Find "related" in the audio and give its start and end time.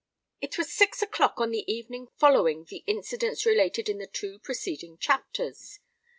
3.45-3.87